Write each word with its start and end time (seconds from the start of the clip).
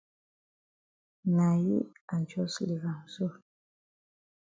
Na 1.35 1.47
yi 1.63 1.75
I 2.15 2.17
jus 2.29 2.53
leave 2.67 2.87
am 2.91 3.01
so. 3.13 3.25